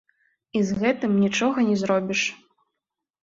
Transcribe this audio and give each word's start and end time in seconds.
І 0.59 0.61
з 0.69 0.77
гэтым 0.83 1.11
нічога 1.25 1.65
не 1.67 1.75
зробіш. 1.83 2.21